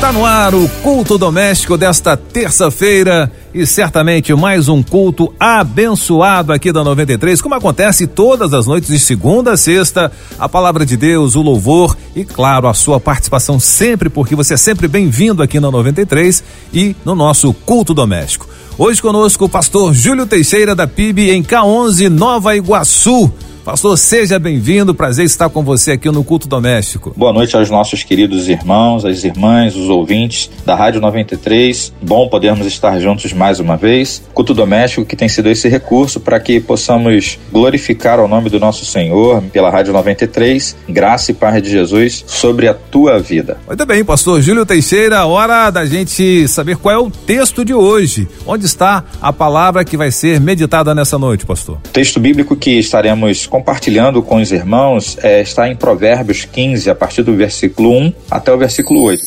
[0.00, 6.72] Está no ar o culto doméstico desta terça-feira e certamente mais um culto abençoado aqui
[6.72, 11.36] da 93, como acontece todas as noites de segunda a sexta, a palavra de Deus,
[11.36, 15.70] o louvor e claro, a sua participação sempre, porque você é sempre bem-vindo aqui na
[15.70, 16.42] 93
[16.72, 18.48] e no nosso culto doméstico.
[18.78, 23.30] Hoje conosco o pastor Júlio Teixeira da PIB em K11, Nova Iguaçu.
[23.70, 27.14] Pastor, seja bem-vindo, prazer estar com você aqui no Culto Doméstico.
[27.16, 31.92] Boa noite aos nossos queridos irmãos, as irmãs, os ouvintes da Rádio 93.
[32.02, 34.24] Bom podermos estar juntos mais uma vez.
[34.34, 38.84] Culto Doméstico que tem sido esse recurso para que possamos glorificar o nome do nosso
[38.84, 40.76] Senhor pela Rádio 93.
[40.88, 43.56] Graça e paz de Jesus sobre a tua vida.
[43.68, 48.26] Muito bem, pastor Júlio Teixeira, hora da gente saber qual é o texto de hoje.
[48.44, 51.76] Onde está a palavra que vai ser meditada nessa noite, pastor?
[51.76, 56.94] O texto bíblico que estaremos compartilhando com os irmãos é, está em Provérbios 15, a
[56.94, 59.22] partir do versículo 1 até o versículo 8.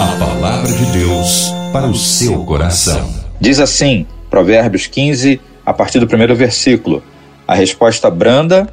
[0.00, 3.08] A palavra de Deus para o seu coração.
[3.40, 7.04] Diz assim, Provérbios 15, a partir do primeiro versículo:
[7.46, 8.68] A resposta branda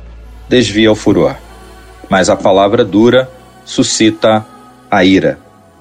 [0.50, 1.36] desvia o furor,
[2.10, 3.30] mas a palavra dura
[3.64, 4.44] suscita
[4.90, 5.38] a ira.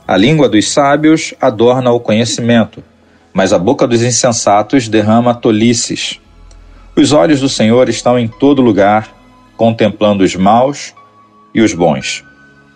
[0.06, 2.84] A língua dos sábios adorna o conhecimento,
[3.32, 6.20] mas a boca dos insensatos derrama tolices.
[6.94, 9.08] Os olhos do Senhor estão em todo lugar,
[9.56, 10.94] contemplando os maus
[11.54, 12.22] e os bons.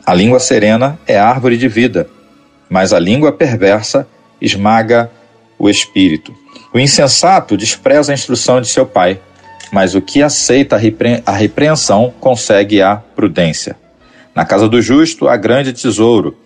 [0.06, 2.08] A língua serena é árvore de vida,
[2.70, 4.08] mas a língua perversa
[4.40, 5.10] esmaga
[5.58, 6.34] o espírito.
[6.72, 9.20] O insensato despreza a instrução de seu pai,
[9.70, 10.76] mas o que aceita
[11.26, 13.76] a repreensão consegue a prudência.
[14.34, 16.36] Na casa do justo há grande tesouro,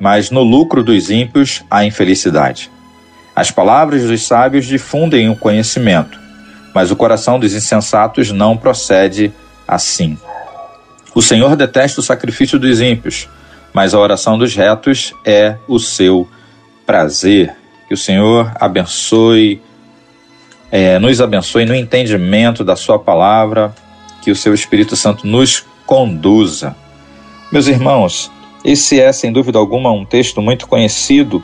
[0.00, 2.70] mas no lucro dos ímpios há infelicidade.
[3.36, 6.19] As palavras dos sábios difundem o conhecimento,
[6.74, 9.32] mas o coração dos insensatos não procede
[9.66, 10.16] assim.
[11.14, 13.28] O Senhor detesta o sacrifício dos ímpios,
[13.72, 16.28] mas a oração dos retos é o seu
[16.86, 17.54] prazer.
[17.88, 19.60] Que o Senhor abençoe,
[20.70, 23.74] é, nos abençoe no entendimento da Sua palavra,
[24.22, 26.76] que o Seu Espírito Santo nos conduza.
[27.50, 28.30] Meus irmãos,
[28.64, 31.42] esse é, sem dúvida alguma, um texto muito conhecido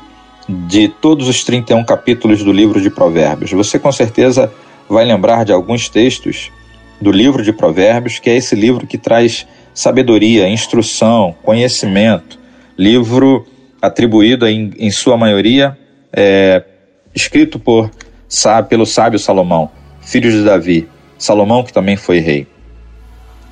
[0.48, 3.50] de todos os 31 capítulos do livro de Provérbios.
[3.50, 4.52] Você com certeza
[4.88, 6.50] vai lembrar de alguns textos
[7.00, 12.38] do livro de Provérbios, que é esse livro que traz sabedoria, instrução, conhecimento,
[12.78, 13.46] livro
[13.80, 15.76] atribuído em, em sua maioria,
[16.12, 16.62] é,
[17.14, 17.90] escrito por
[18.68, 19.70] pelo sábio Salomão,
[20.00, 22.46] filho de Davi, Salomão que também foi rei.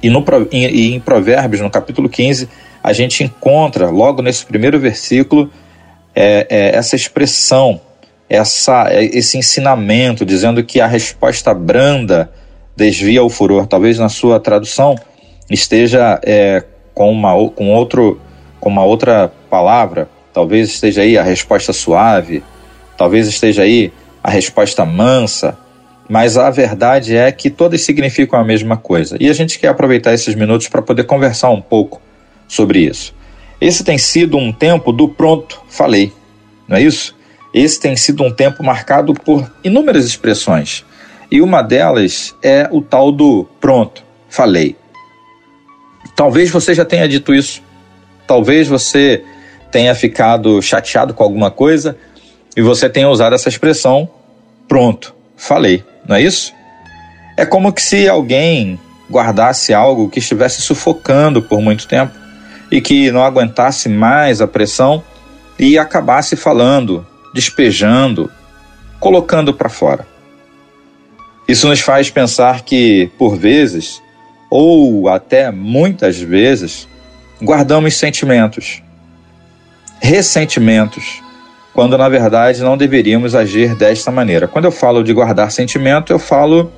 [0.02, 2.48] E, no, em, Provérbios, no capítulo 15,
[2.82, 5.50] a gente encontra, logo nesse primeiro versículo,
[6.14, 7.80] é, é, essa expressão
[8.34, 12.30] essa, esse ensinamento, dizendo que a resposta branda
[12.76, 13.66] desvia o furor.
[13.66, 14.96] Talvez na sua tradução
[15.50, 18.20] esteja é, com, uma, com, outro,
[18.60, 22.42] com uma outra palavra, talvez esteja aí a resposta suave,
[22.96, 25.56] talvez esteja aí a resposta mansa,
[26.08, 29.16] mas a verdade é que todas significam a mesma coisa.
[29.20, 32.00] E a gente quer aproveitar esses minutos para poder conversar um pouco
[32.48, 33.14] sobre isso.
[33.60, 36.12] Esse tem sido um tempo do pronto, falei,
[36.68, 37.13] não é isso?
[37.54, 40.84] Esse tem sido um tempo marcado por inúmeras expressões.
[41.30, 44.76] E uma delas é o tal do pronto, falei.
[46.16, 47.62] Talvez você já tenha dito isso.
[48.26, 49.22] Talvez você
[49.70, 51.96] tenha ficado chateado com alguma coisa
[52.56, 54.08] e você tenha usado essa expressão
[54.68, 56.52] pronto, falei, não é isso?
[57.36, 58.78] É como que se alguém
[59.10, 62.12] guardasse algo que estivesse sufocando por muito tempo
[62.70, 65.02] e que não aguentasse mais a pressão
[65.58, 68.30] e acabasse falando, despejando,
[69.00, 70.06] colocando para fora.
[71.48, 74.00] Isso nos faz pensar que, por vezes,
[74.48, 76.88] ou até muitas vezes,
[77.42, 78.80] guardamos sentimentos,
[80.00, 81.20] ressentimentos,
[81.74, 84.46] quando na verdade não deveríamos agir desta maneira.
[84.46, 86.72] Quando eu falo de guardar sentimento, eu falo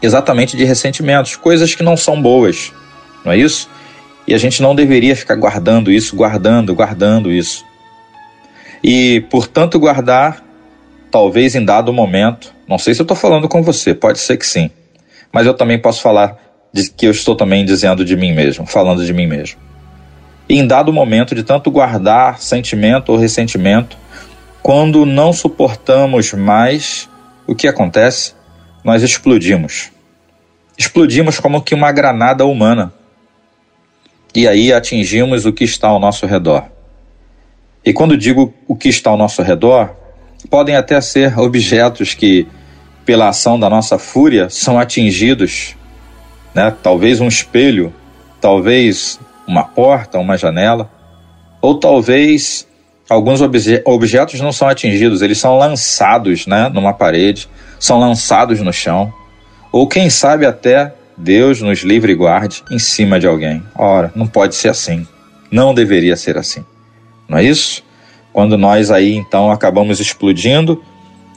[0.00, 2.72] exatamente de ressentimentos, coisas que não são boas,
[3.22, 3.68] não é isso?
[4.26, 7.67] E a gente não deveria ficar guardando isso, guardando, guardando isso.
[8.82, 10.44] E, portanto, guardar,
[11.10, 14.46] talvez em dado momento, não sei se eu estou falando com você, pode ser que
[14.46, 14.70] sim,
[15.32, 16.36] mas eu também posso falar
[16.72, 19.58] de que eu estou também dizendo de mim mesmo, falando de mim mesmo.
[20.48, 23.96] E em dado momento de tanto guardar sentimento ou ressentimento,
[24.62, 27.08] quando não suportamos mais,
[27.46, 28.34] o que acontece?
[28.84, 29.90] Nós explodimos.
[30.76, 32.92] Explodimos como que uma granada humana.
[34.34, 36.64] E aí atingimos o que está ao nosso redor.
[37.84, 39.90] E quando digo o que está ao nosso redor,
[40.50, 42.46] podem até ser objetos que,
[43.04, 45.74] pela ação da nossa fúria, são atingidos,
[46.54, 46.74] né?
[46.82, 47.92] talvez um espelho,
[48.40, 50.90] talvez uma porta, uma janela,
[51.60, 52.66] ou talvez
[53.08, 57.48] alguns obje objetos não são atingidos, eles são lançados né, numa parede,
[57.80, 59.12] são lançados no chão,
[59.72, 63.62] ou quem sabe até Deus nos livre e guarde em cima de alguém.
[63.74, 65.06] Ora, não pode ser assim.
[65.50, 66.64] Não deveria ser assim.
[67.28, 67.84] Não é isso?
[68.32, 70.82] Quando nós aí então acabamos explodindo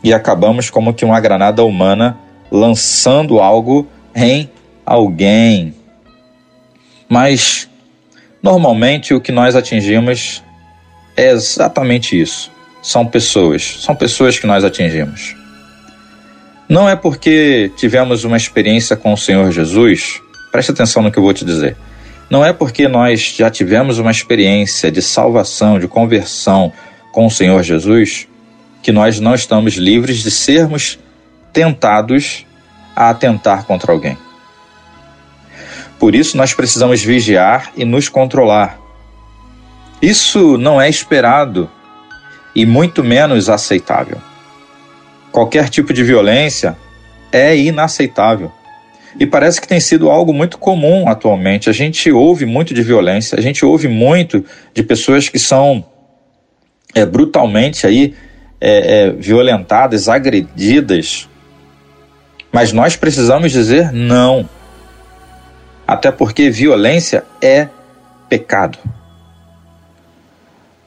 [0.03, 2.17] e acabamos como que uma granada humana
[2.51, 4.49] lançando algo em
[4.85, 5.73] alguém.
[7.09, 7.69] Mas
[8.41, 10.43] normalmente o que nós atingimos
[11.15, 12.51] é exatamente isso.
[12.81, 15.35] São pessoas, são pessoas que nós atingimos.
[16.67, 20.21] Não é porque tivemos uma experiência com o Senhor Jesus,
[20.51, 21.75] preste atenção no que eu vou te dizer.
[22.31, 26.71] Não é porque nós já tivemos uma experiência de salvação, de conversão
[27.11, 28.25] com o Senhor Jesus,
[28.81, 30.97] que nós não estamos livres de sermos
[31.51, 32.45] tentados
[32.95, 34.17] a atentar contra alguém.
[35.99, 38.79] Por isso, nós precisamos vigiar e nos controlar.
[40.01, 41.69] Isso não é esperado
[42.55, 44.21] e muito menos aceitável.
[45.33, 46.77] Qualquer tipo de violência
[47.29, 48.53] é inaceitável.
[49.19, 51.69] E parece que tem sido algo muito comum atualmente.
[51.69, 55.83] A gente ouve muito de violência, a gente ouve muito de pessoas que são
[56.95, 58.15] é, brutalmente aí
[58.59, 61.27] é, é, violentadas, agredidas.
[62.51, 64.49] Mas nós precisamos dizer não.
[65.87, 67.67] Até porque violência é
[68.29, 68.77] pecado.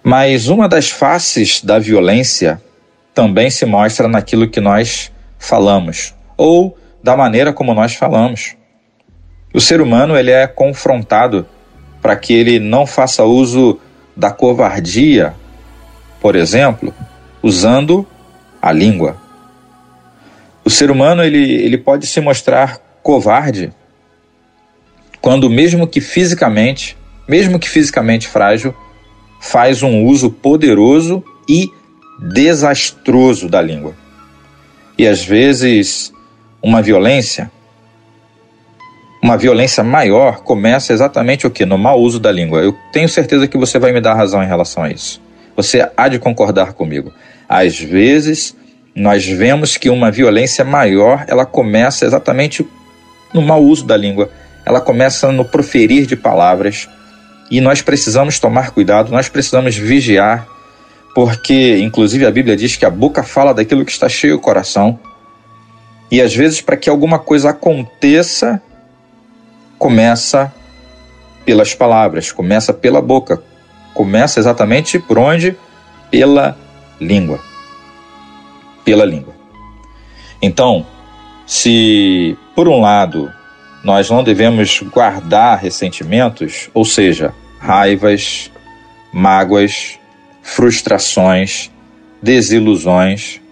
[0.03, 2.61] Mas uma das faces da violência
[3.15, 8.56] também se mostra naquilo que nós falamos ou da maneira como nós falamos.
[9.53, 11.47] O ser humano ele é confrontado
[12.01, 13.79] para que ele não faça uso
[14.17, 15.35] da covardia,
[16.19, 16.95] por exemplo,
[17.43, 18.06] usando
[18.61, 19.19] a língua.
[20.65, 23.71] O ser humano ele, ele pode se mostrar covarde
[25.21, 26.97] quando mesmo que fisicamente,
[27.29, 28.75] mesmo que fisicamente frágil,
[29.43, 31.71] faz um uso poderoso e
[32.19, 33.95] desastroso da língua.
[34.97, 36.13] E às vezes
[36.64, 37.50] uma violência,
[39.22, 41.66] uma violência maior começa exatamente o que?
[41.66, 42.61] No mau uso da língua.
[42.61, 45.20] Eu tenho certeza que você vai me dar razão em relação a isso.
[45.55, 47.12] Você há de concordar comigo.
[47.46, 48.56] Às vezes
[48.96, 52.67] nós vemos que uma violência maior ela começa exatamente
[53.34, 54.31] no mau uso da língua.
[54.64, 56.88] Ela começa no proferir de palavras
[57.50, 60.46] e nós precisamos tomar cuidado, nós precisamos vigiar
[61.14, 64.99] porque inclusive a Bíblia diz que a boca fala daquilo que está cheio o coração.
[66.11, 68.62] E às vezes, para que alguma coisa aconteça,
[69.79, 70.53] começa
[71.45, 73.43] pelas palavras, começa pela boca,
[73.93, 75.56] começa exatamente por onde?
[76.11, 76.56] Pela
[77.01, 77.41] língua.
[78.85, 79.35] Pela língua.
[80.41, 80.87] Então,
[81.47, 83.33] se por um lado
[83.85, 88.51] nós não devemos guardar ressentimentos, ou seja, raivas,
[89.12, 89.99] mágoas,
[90.43, 91.71] frustrações,
[92.23, 93.43] desilusões.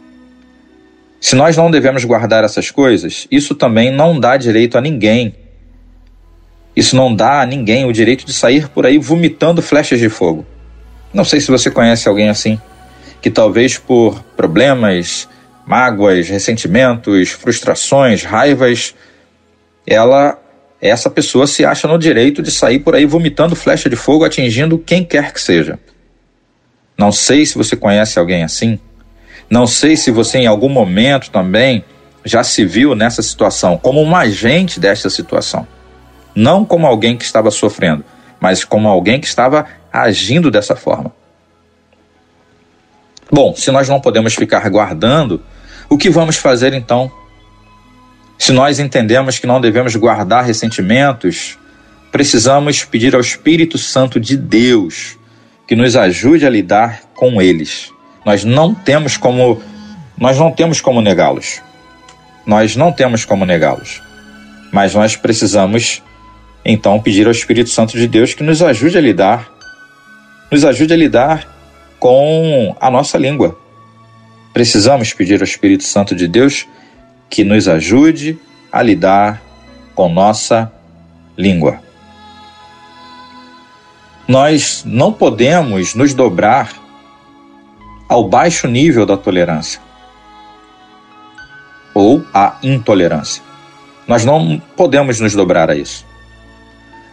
[1.23, 5.37] Se nós não devemos guardar essas coisas, isso também não dá direito a ninguém.
[6.75, 10.45] Isso não dá a ninguém o direito de sair por aí vomitando flechas de fogo.
[11.15, 12.61] Não sei se você conhece alguém assim,
[13.21, 15.29] que talvez por problemas,
[15.65, 18.93] mágoas, ressentimentos, frustrações, raivas,
[19.87, 20.37] ela
[20.81, 24.77] essa pessoa se acha no direito de sair por aí vomitando flecha de fogo atingindo
[24.77, 25.79] quem quer que seja.
[26.99, 28.81] Não sei se você conhece alguém assim.
[29.53, 31.85] Não sei se você em algum momento também
[32.25, 35.69] já se viu nessa situação, como um agente desta situação.
[36.35, 38.03] Não como alguém que estava sofrendo,
[38.41, 41.13] mas como alguém que estava agindo dessa forma.
[43.31, 45.43] Bom, se nós não podemos ficar guardando,
[45.87, 47.13] o que vamos fazer então?
[48.39, 51.59] Se nós entendemos que não devemos guardar ressentimentos,
[52.11, 55.19] precisamos pedir ao Espírito Santo de Deus
[55.69, 57.92] que nos ajude a lidar com eles.
[58.25, 59.61] Nós não temos como
[60.17, 61.61] nós não temos como negá-los.
[62.47, 64.03] Nós não temos como negá-los.
[64.73, 66.03] Mas nós precisamos
[66.65, 69.53] então pedir ao Espírito Santo de Deus que nos ajude a lidar
[70.53, 71.49] nos ajude a lidar
[71.99, 73.59] com a nossa língua.
[74.53, 76.67] Precisamos pedir ao Espírito Santo de Deus
[77.31, 78.39] que nos ajude
[78.71, 79.43] a lidar
[79.95, 80.71] com nossa
[81.39, 81.81] língua.
[84.29, 86.82] Nós não podemos nos dobrar
[88.13, 89.81] ao baixo nível da tolerância
[91.95, 93.43] ou à intolerância.
[94.07, 96.05] Nós não podemos nos dobrar a isso.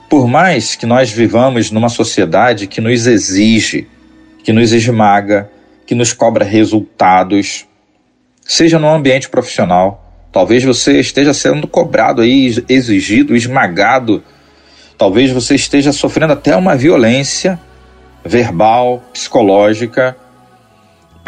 [0.09, 3.87] Por mais que nós vivamos numa sociedade que nos exige,
[4.43, 5.49] que nos esmaga,
[5.85, 7.65] que nos cobra resultados,
[8.43, 10.05] seja no ambiente profissional.
[10.33, 14.21] Talvez você esteja sendo cobrado aí, exigido, esmagado.
[14.97, 17.57] Talvez você esteja sofrendo até uma violência
[18.25, 20.17] verbal, psicológica,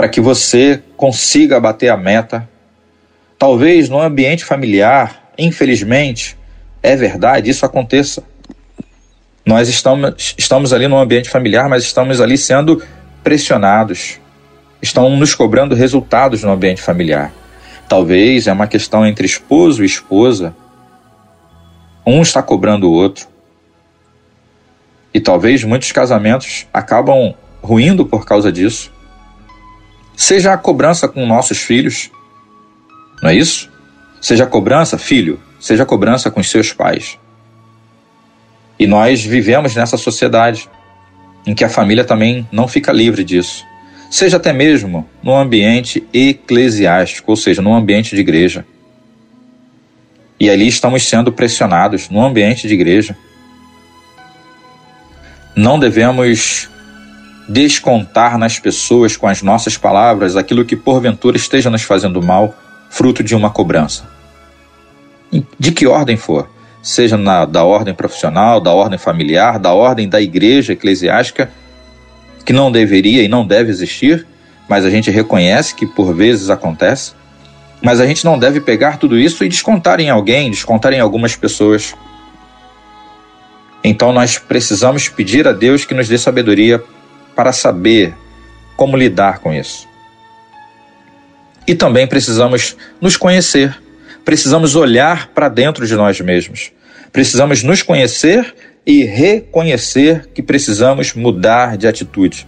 [0.02, 2.50] para que você consiga bater a meta.
[3.38, 6.36] Talvez no ambiente familiar, infelizmente,
[6.82, 8.24] é verdade, isso aconteça.
[9.46, 12.82] Nós estamos, estamos ali no ambiente familiar, mas estamos ali sendo
[13.24, 14.20] pressionados.
[14.82, 17.32] Estão nos cobrando resultados no ambiente familiar.
[17.88, 20.56] Talvez é uma questão entre esposo e esposa.
[22.04, 23.28] Um está cobrando o outro.
[25.14, 28.92] E talvez muitos casamentos acabam ruindo por causa disso.
[30.16, 32.12] Seja a cobrança com nossos filhos,
[33.22, 33.72] não é isso?
[34.22, 37.18] Seja a cobrança, filho, seja a cobrança com seus pais.
[38.78, 40.70] E nós vivemos nessa sociedade
[41.46, 43.64] em que a família também não fica livre disso.
[44.10, 48.66] Seja até mesmo no ambiente eclesiástico, ou seja, no ambiente de igreja.
[50.40, 53.16] E ali estamos sendo pressionados no ambiente de igreja.
[55.56, 56.70] Não devemos
[57.52, 62.56] descontar nas pessoas com as nossas palavras aquilo que porventura esteja nos fazendo mal,
[62.90, 64.10] fruto de uma cobrança.
[65.60, 66.50] De que ordem for,
[66.82, 71.52] seja na, da ordem profissional, da ordem familiar, da ordem da igreja eclesiástica,
[72.46, 74.26] que não deveria e não deve existir,
[74.70, 77.14] mas a gente reconhece que por vezes acontece.
[77.82, 81.36] Mas a gente não deve pegar tudo isso e descontar em alguém, descontar em algumas
[81.36, 81.96] pessoas.
[83.84, 86.82] Então nós precisamos pedir a Deus que nos dê sabedoria
[87.42, 88.14] para saber
[88.76, 89.88] como lidar com isso.
[91.66, 93.76] E também precisamos nos conhecer,
[94.24, 96.72] precisamos olhar para dentro de nós mesmos,
[97.12, 98.54] precisamos nos conhecer
[98.86, 102.46] e reconhecer que precisamos mudar de atitude.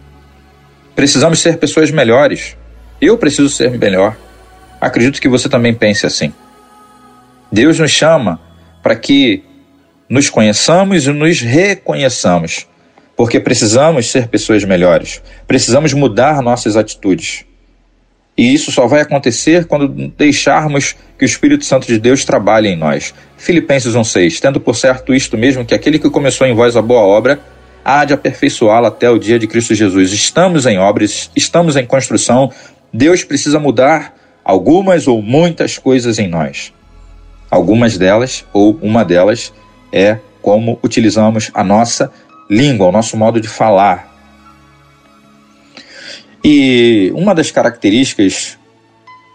[0.96, 2.56] Precisamos ser pessoas melhores.
[3.02, 4.16] Eu preciso ser melhor.
[4.80, 6.32] Acredito que você também pense assim.
[7.52, 8.40] Deus nos chama
[8.84, 9.44] para que
[10.08, 12.68] nos conheçamos e nos reconheçamos,
[13.16, 17.46] porque precisamos ser pessoas melhores, precisamos mudar nossas atitudes.
[18.36, 22.76] E isso só vai acontecer quando deixarmos que o Espírito Santo de Deus trabalhe em
[22.76, 23.14] nós.
[23.38, 27.02] Filipenses 1,6: Tendo por certo isto mesmo, que aquele que começou em vós a boa
[27.02, 27.40] obra,
[27.86, 30.12] há de aperfeiçoá-la até o dia de Cristo Jesus.
[30.12, 32.52] Estamos em obras, estamos em construção.
[32.92, 36.74] Deus precisa mudar algumas ou muitas coisas em nós.
[37.52, 39.54] Algumas delas, ou uma delas,
[39.92, 42.12] é como utilizamos a nossa
[42.54, 44.12] língua, o nosso modo de falar.
[46.44, 48.58] E uma das características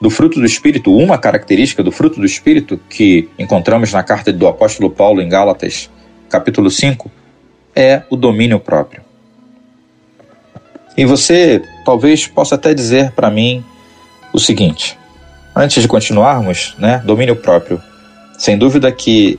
[0.01, 4.47] do fruto do Espírito, uma característica do fruto do Espírito que encontramos na carta do
[4.47, 5.91] apóstolo Paulo em Gálatas,
[6.29, 7.11] capítulo 5,
[7.75, 9.03] é o domínio próprio.
[10.97, 13.65] E você talvez possa até dizer para mim
[14.33, 14.99] o seguinte:
[15.55, 17.81] antes de continuarmos, né, domínio próprio.
[18.39, 19.39] Sem dúvida que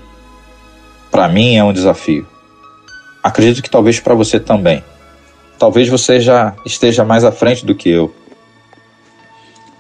[1.10, 2.28] para mim é um desafio.
[3.24, 4.84] Acredito que talvez para você também.
[5.58, 8.14] Talvez você já esteja mais à frente do que eu.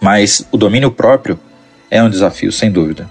[0.02, 1.40] Mas o domínio próprio
[1.90, 3.10] é um desafio, sem dúvida.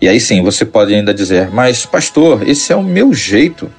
[0.00, 3.70] E aí sim, você pode ainda dizer: Mas, pastor, esse é o meu jeito.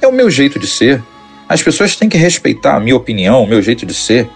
[0.00, 1.02] É o meu jeito de ser.
[1.48, 4.28] As pessoas têm que respeitar a minha opinião, o meu jeito de ser.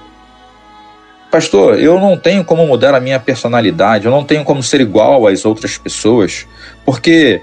[1.30, 5.26] Pastor, eu não tenho como mudar a minha personalidade, eu não tenho como ser igual
[5.26, 6.46] às outras pessoas,
[6.84, 7.40] porque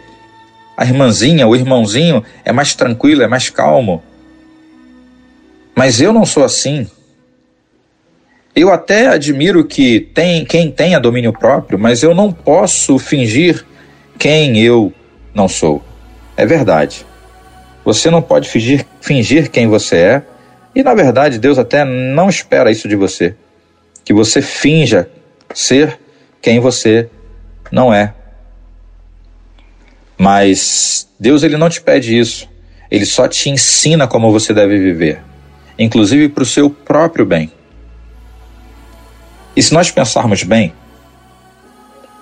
[0.79, 4.01] a irmãzinha, o irmãozinho é mais tranquilo, é mais calmo.
[5.75, 6.87] Mas eu não sou assim.
[8.55, 13.65] Eu até admiro que tem quem tenha domínio próprio, mas eu não posso fingir
[14.17, 14.93] quem eu
[15.33, 15.83] não sou.
[16.37, 17.05] É verdade.
[17.83, 20.23] Você não pode fingir, fingir quem você é,
[20.73, 23.35] e na verdade Deus até não espera isso de você.
[24.05, 25.09] Que você finja
[25.53, 25.99] ser
[26.41, 27.09] quem você
[27.69, 28.13] não é.
[30.19, 32.49] Mas Deus ele não te pede isso.
[32.91, 35.21] Ele só te ensina como você deve viver,
[35.77, 37.49] inclusive para o seu próprio bem.
[39.55, 40.73] E se nós pensarmos bem,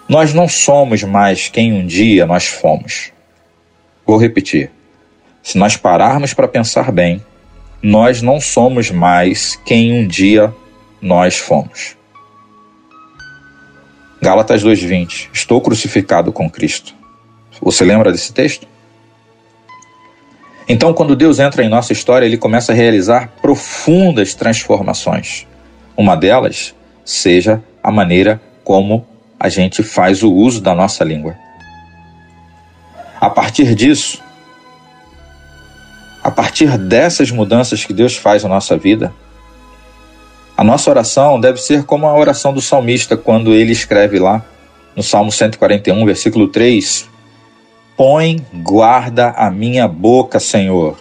[0.07, 3.11] nós não somos mais quem um dia nós fomos.
[4.05, 4.69] Vou repetir.
[5.41, 7.23] Se nós pararmos para pensar bem,
[7.81, 10.53] nós não somos mais quem um dia
[11.01, 11.95] nós fomos.
[14.21, 16.95] Gálatas 2:20 Estou crucificado com Cristo.
[17.61, 18.67] Você lembra desse texto?
[20.67, 25.47] Então, quando Deus entra em nossa história, ele começa a realizar profundas transformações.
[25.95, 29.05] Uma delas seja a maneira como
[29.39, 31.35] a gente faz o uso da nossa língua.
[33.19, 34.21] A partir disso,
[36.23, 39.13] a partir dessas mudanças que Deus faz na nossa vida,
[40.57, 44.43] A nossa oração deve ser como a oração do salmista, quando ele escreve lá
[44.95, 47.07] no Salmo 141, versículo 3:
[47.97, 50.99] Põe guarda a minha boca, Senhor,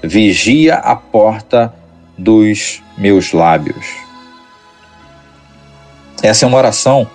[0.00, 1.74] vigia a porta
[2.16, 3.84] dos meus lábios.
[6.22, 7.06] Essa é uma oração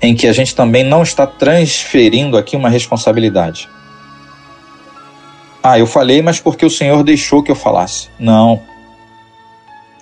[0.00, 3.68] em que a gente também não está transferindo aqui uma responsabilidade.
[5.62, 8.08] Ah, eu falei, mas porque o Senhor deixou que eu falasse.
[8.18, 8.62] Não.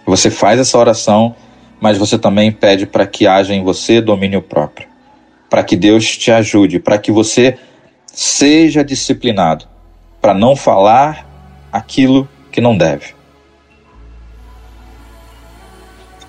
[0.05, 1.35] Você faz essa oração,
[1.81, 4.88] mas você também pede para que haja em você domínio próprio.
[5.49, 7.59] Para que Deus te ajude, para que você
[8.07, 9.67] seja disciplinado,
[10.21, 11.27] para não falar
[11.73, 13.15] aquilo que não deve.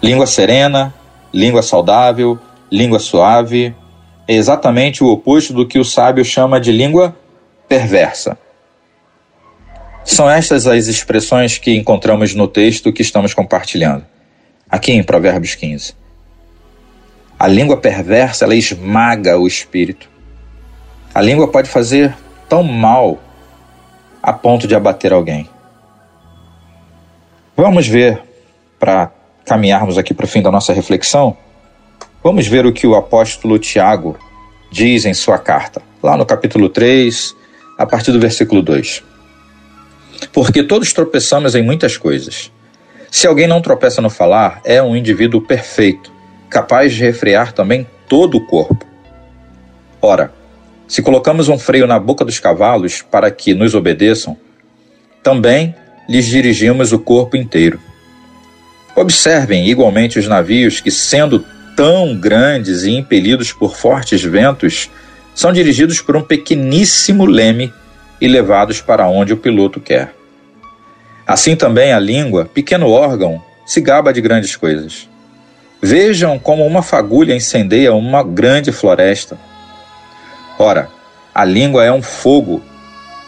[0.02, 0.94] Língua serena,
[1.34, 2.40] língua saudável,
[2.72, 3.76] língua suave,
[4.28, 7.16] é exatamente o oposto do que o sábio chama de língua
[7.68, 8.38] perversa.
[10.06, 14.06] São estas as expressões que encontramos no texto que estamos compartilhando,
[14.70, 15.94] aqui em Provérbios 15.
[17.40, 20.10] A língua perversa, ela esmaga o espírito.
[21.16, 22.14] A língua pode fazer
[22.50, 23.18] tão mal
[24.22, 25.50] a ponto de abater alguém.
[27.56, 28.22] Vamos ver,
[28.78, 29.12] para
[29.46, 31.38] caminharmos aqui para o fim da nossa reflexão,
[32.22, 34.18] vamos ver o que o apóstolo Tiago
[34.72, 37.34] diz em sua carta, lá no capítulo 3,
[37.78, 39.04] a partir do versículo 2
[40.28, 42.52] porque todos tropeçamos em muitas coisas.
[43.10, 46.12] Se alguém não tropeça no falar, é um indivíduo perfeito,
[46.50, 48.86] capaz de refrear também todo o corpo.
[50.02, 50.32] Ora,
[50.88, 54.36] se colocamos um freio na boca dos cavalos para que nos obedeçam,
[55.22, 55.76] também
[56.08, 57.80] lhes dirigimos o corpo inteiro.
[58.96, 64.90] Observem igualmente os navios que, sendo tão grandes e impelidos por fortes ventos,
[65.36, 67.72] são dirigidos por um pequeníssimo leme
[68.20, 70.14] e levados para onde o piloto quer.
[71.26, 75.09] Assim também a língua, pequeno órgão, se gaba de grandes coisas.
[75.82, 79.38] Vejam como uma fagulha incendeia uma grande floresta.
[80.58, 80.90] Ora,
[81.34, 82.62] a língua é um fogo,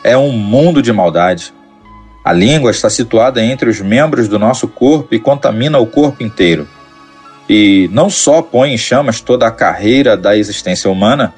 [0.03, 1.53] é um mundo de maldade.
[2.25, 6.67] A língua está situada entre os membros do nosso corpo e contamina o corpo inteiro.
[7.47, 11.33] E não só põe em chamas toda a carreira da existência humana,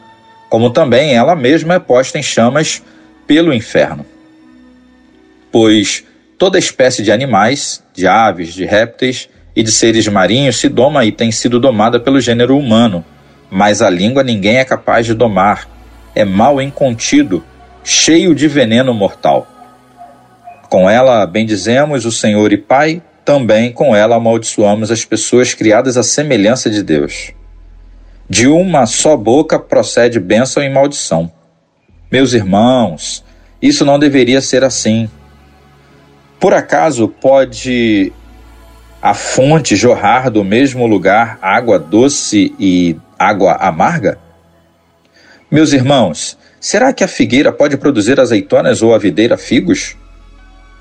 [0.49, 2.81] como também ela mesma é posta em chamas
[3.27, 4.05] pelo inferno.
[5.51, 6.03] Pois
[6.39, 11.11] toda espécie de animais, de aves, de répteis e de seres marinhos se doma e
[11.11, 13.03] tem sido domada pelo gênero humano,
[13.49, 15.69] mas a língua ninguém é capaz de domar.
[16.15, 17.43] É mal incontido,
[17.83, 19.47] cheio de veneno mortal.
[20.69, 26.03] Com ela bendizemos o Senhor e Pai, também com ela amaldiçoamos as pessoas criadas à
[26.03, 27.31] semelhança de Deus.
[28.29, 31.31] De uma só boca procede bênção e maldição.
[32.11, 33.23] Meus irmãos,
[33.61, 35.09] isso não deveria ser assim.
[36.39, 38.11] Por acaso pode
[39.03, 44.17] a fonte jorrar do mesmo lugar água doce e água amarga?
[45.51, 49.97] Meus irmãos, será que a figueira pode produzir azeitonas ou a videira figos?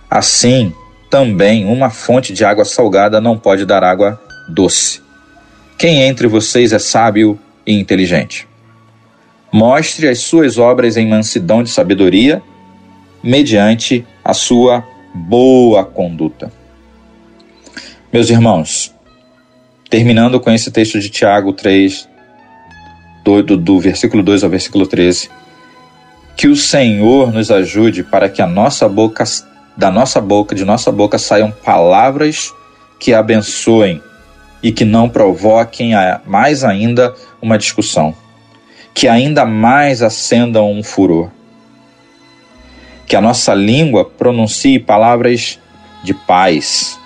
[0.09, 0.73] Assim,
[1.11, 5.03] também uma fonte de água salgada não pode dar água doce.
[5.77, 8.47] Quem entre vocês é sábio e inteligente?
[9.53, 12.41] Mostre as suas obras em mansidão de sabedoria,
[13.21, 16.62] mediante a sua boa conduta.
[18.13, 18.95] Meus irmãos,
[19.89, 22.07] terminando com esse texto de Tiago 3,
[23.25, 25.31] do, do, do versículo 2 ao versículo 13,
[26.37, 29.25] que o Senhor nos ajude para que a nossa boca,
[29.75, 32.53] da nossa boca, de nossa boca saiam palavras
[33.01, 34.03] que abençoem
[34.63, 38.15] e que não provoquem a, mais ainda uma discussão,
[38.93, 41.31] que ainda mais acendam um furor.
[43.07, 45.59] Que a nossa língua pronuncie palavras
[46.05, 47.01] de paz,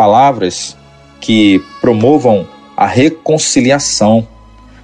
[0.00, 0.78] palavras
[1.20, 4.26] que promovam a reconciliação,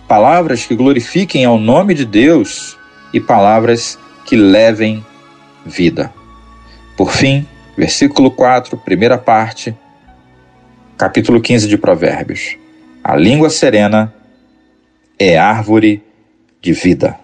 [0.06, 2.76] palavras que glorifiquem ao nome de Deus
[3.14, 5.02] e palavras que levem
[5.64, 6.12] vida.
[6.98, 7.46] Por fim,
[7.78, 9.74] versículo 4, primeira parte,
[10.98, 12.58] capítulo 15 de Provérbios.
[13.02, 14.14] A língua serena
[15.18, 16.02] é árvore
[16.60, 17.18] de vida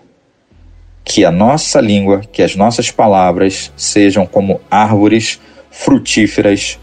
[1.04, 5.38] que a nossa língua, que as nossas palavras sejam como árvores
[5.70, 6.78] frutíferas,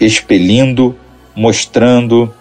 [0.00, 0.96] expelindo,
[1.36, 2.32] mostrando,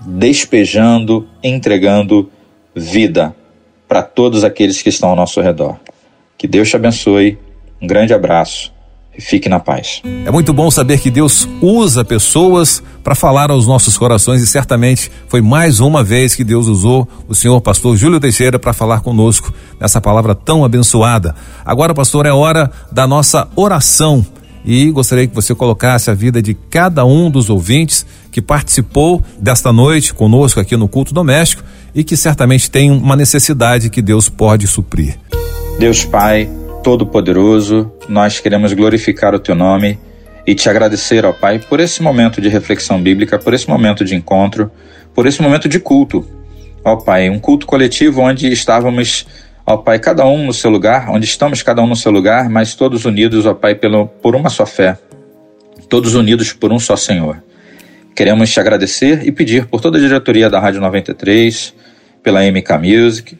[0.00, 2.30] despejando, entregando
[2.74, 3.34] vida
[3.88, 5.78] para todos aqueles que estão ao nosso redor.
[6.36, 7.38] Que Deus te abençoe.
[7.80, 8.72] Um grande abraço
[9.16, 10.02] e fique na paz.
[10.24, 15.10] É muito bom saber que Deus usa pessoas para falar aos nossos corações e certamente
[15.28, 19.52] foi mais uma vez que Deus usou o senhor pastor Júlio Teixeira para falar conosco
[19.80, 21.34] nessa palavra tão abençoada.
[21.64, 24.26] Agora, pastor, é hora da nossa oração
[24.64, 29.72] e gostaria que você colocasse a vida de cada um dos ouvintes que participou desta
[29.72, 31.62] noite conosco aqui no culto doméstico
[31.94, 35.18] e que certamente tem uma necessidade que Deus pode suprir.
[35.78, 36.48] Deus Pai,
[36.82, 39.98] Todo-Poderoso, nós queremos glorificar o Teu nome
[40.46, 44.14] e te agradecer, ó Pai, por esse momento de reflexão bíblica, por esse momento de
[44.14, 44.70] encontro,
[45.14, 46.26] por esse momento de culto.
[46.84, 49.26] Ó Pai, um culto coletivo onde estávamos,
[49.66, 52.74] ó Pai, cada um no seu lugar, onde estamos cada um no seu lugar, mas
[52.74, 54.98] todos unidos, ó Pai, pelo, por uma só fé,
[55.88, 57.42] todos unidos por um só Senhor.
[58.14, 61.74] Queremos te agradecer e pedir por toda a diretoria da Rádio 93,
[62.22, 63.36] pela MK Music.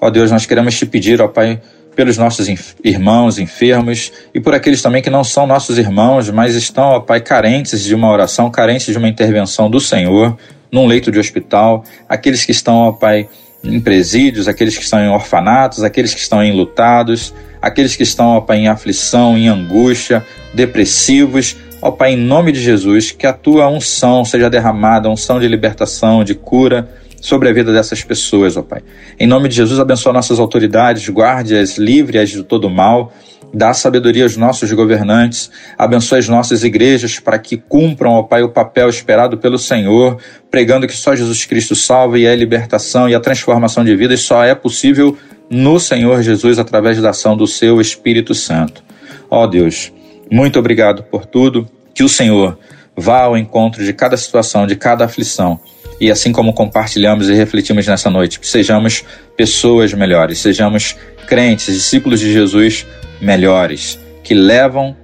[0.00, 1.60] Ó Deus, nós queremos te pedir, ó Pai,
[1.94, 2.48] pelos nossos
[2.82, 7.20] irmãos enfermos e por aqueles também que não são nossos irmãos, mas estão, ó Pai,
[7.20, 10.36] carentes de uma oração, carentes de uma intervenção do Senhor
[10.72, 13.28] num leito de hospital, aqueles que estão, ó Pai,
[13.64, 18.40] em presídios, aqueles que estão em orfanatos, aqueles que estão enlutados, aqueles que estão, ó
[18.40, 21.56] Pai, em aflição, em angústia, depressivos.
[21.80, 26.24] Ó Pai, em nome de Jesus, que a tua unção seja derramada, unção de libertação,
[26.24, 26.88] de cura,
[27.24, 28.82] sobre a vida dessas pessoas, ó Pai.
[29.18, 33.14] Em nome de Jesus, abençoa nossas autoridades, guarde-as, livre-as de todo mal,
[33.50, 38.50] dá sabedoria aos nossos governantes, abençoa as nossas igrejas para que cumpram, ó Pai, o
[38.50, 40.18] papel esperado pelo Senhor,
[40.50, 44.20] pregando que só Jesus Cristo salva e é a libertação e a transformação de vidas
[44.20, 45.16] só é possível
[45.48, 48.84] no Senhor Jesus através da ação do seu Espírito Santo.
[49.30, 49.90] Ó Deus,
[50.30, 52.58] muito obrigado por tudo, que o Senhor
[52.94, 55.58] vá ao encontro de cada situação, de cada aflição
[56.00, 59.04] e assim como compartilhamos e refletimos nessa noite, sejamos
[59.36, 62.86] pessoas melhores, sejamos crentes, discípulos de Jesus
[63.20, 64.96] melhores, que levam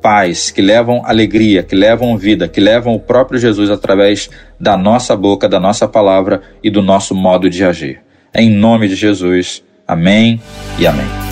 [0.00, 5.16] paz, que levam alegria, que levam vida, que levam o próprio Jesus através da nossa
[5.16, 8.00] boca, da nossa palavra e do nosso modo de agir.
[8.34, 9.64] Em nome de Jesus.
[9.86, 10.40] Amém
[10.78, 11.25] e amém.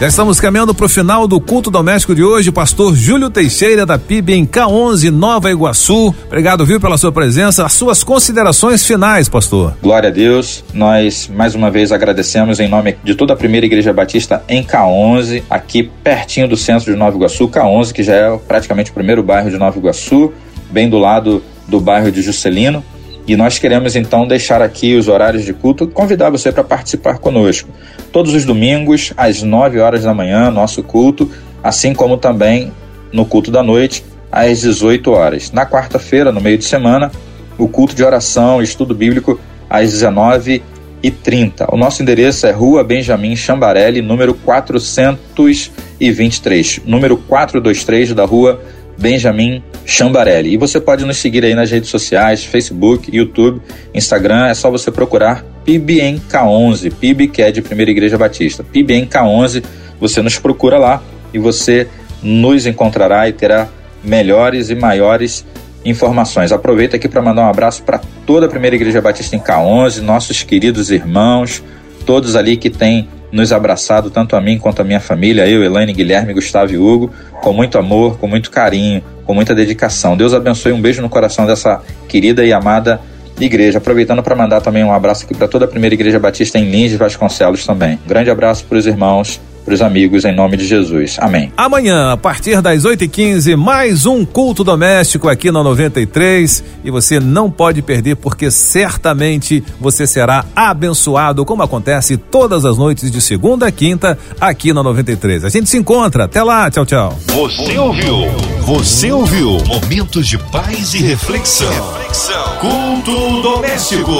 [0.00, 2.52] Já estamos caminhando para o final do culto doméstico de hoje.
[2.52, 6.14] Pastor Júlio Teixeira, da PIB em K11, Nova Iguaçu.
[6.24, 7.66] Obrigado, viu, pela sua presença.
[7.66, 9.76] As suas considerações finais, pastor.
[9.82, 10.62] Glória a Deus.
[10.72, 15.42] Nós, mais uma vez, agradecemos em nome de toda a primeira Igreja Batista em K11,
[15.50, 17.48] aqui pertinho do centro de Nova Iguaçu.
[17.48, 20.32] K11, que já é praticamente o primeiro bairro de Nova Iguaçu,
[20.70, 22.84] bem do lado do bairro de Juscelino.
[23.28, 27.68] E nós queremos então deixar aqui os horários de culto, convidar você para participar conosco.
[28.10, 31.30] Todos os domingos, às 9 horas da manhã, nosso culto,
[31.62, 32.72] assim como também
[33.12, 35.52] no culto da noite, às 18 horas.
[35.52, 37.12] Na quarta-feira, no meio de semana,
[37.58, 39.38] o culto de oração e estudo bíblico
[39.68, 40.62] às 19
[41.02, 41.68] e 30.
[41.70, 48.58] O nosso endereço é Rua Benjamin Chambarelli, número 423, número 423 da Rua
[48.98, 50.52] Benjamin Chambarelli.
[50.52, 53.62] E você pode nos seguir aí nas redes sociais, Facebook, YouTube,
[53.94, 58.64] Instagram, é só você procurar PIBNK11, PIB que é de Primeira Igreja Batista.
[58.64, 59.62] PIBNK11,
[60.00, 61.86] você nos procura lá e você
[62.22, 63.68] nos encontrará e terá
[64.02, 65.46] melhores e maiores
[65.84, 66.52] informações.
[66.52, 70.42] Aproveito aqui para mandar um abraço para toda a Primeira Igreja Batista em K11, nossos
[70.42, 71.62] queridos irmãos,
[72.04, 75.92] todos ali que têm nos abraçado, tanto a mim quanto a minha família, eu, Elaine,
[75.92, 77.10] Guilherme, Gustavo e Hugo,
[77.42, 80.16] com muito amor, com muito carinho, com muita dedicação.
[80.16, 83.00] Deus abençoe, um beijo no coração dessa querida e amada
[83.38, 83.78] igreja.
[83.78, 86.90] Aproveitando para mandar também um abraço aqui para toda a primeira igreja batista em Lins
[86.90, 87.98] de Vasconcelos também.
[88.04, 91.18] Um grande abraço para os irmãos para os amigos, em nome de Jesus.
[91.20, 91.52] Amém.
[91.54, 96.64] Amanhã, a partir das 8h15, mais um culto doméstico aqui na 93.
[96.82, 103.10] E você não pode perder, porque certamente você será abençoado, como acontece todas as noites
[103.10, 105.44] de segunda a quinta, aqui na 93.
[105.44, 106.24] A gente se encontra.
[106.24, 106.70] Até lá.
[106.70, 107.18] Tchau, tchau.
[107.26, 108.26] Você ouviu?
[108.62, 109.58] Você ouviu?
[109.66, 111.68] Momentos de paz e reflexão.
[111.70, 112.56] reflexão.
[112.58, 114.12] Culto doméstico.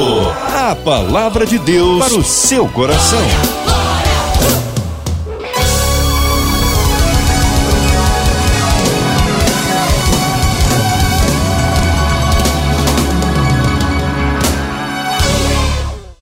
[0.55, 3.78] A palavra de Deus para o seu coração.